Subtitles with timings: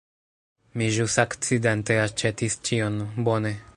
[0.81, 2.99] Mi ĵus akcidente aĉetis ĉion!
[3.29, 3.55] Bone.